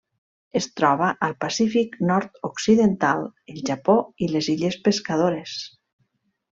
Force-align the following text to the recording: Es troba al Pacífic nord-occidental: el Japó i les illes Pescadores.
Es 0.59 0.67
troba 0.79 1.09
al 1.27 1.35
Pacífic 1.45 1.99
nord-occidental: 2.13 3.23
el 3.55 3.63
Japó 3.71 3.99
i 4.27 4.33
les 4.35 4.53
illes 4.57 4.83
Pescadores. 4.91 5.59